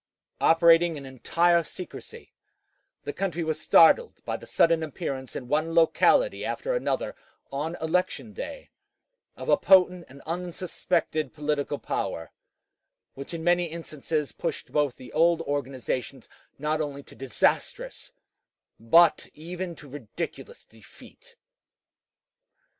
[0.39, 2.33] Operating in entire secrecy,
[3.03, 7.15] the country was startled by the sudden appearance in one locality after another,
[7.51, 8.71] on election day,
[9.37, 12.31] of a potent and unsuspected political power,
[13.13, 16.27] which in many instances pushed both the old organizations
[16.57, 18.11] not only to disastrous
[18.79, 21.35] but even to ridiculous defeat.